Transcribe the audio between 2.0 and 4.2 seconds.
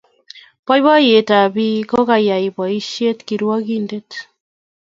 koyay boiset kirwongindet